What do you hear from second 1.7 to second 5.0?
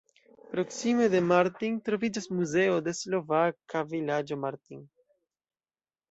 troviĝas Muzeo de slovaka vilaĝo Martin.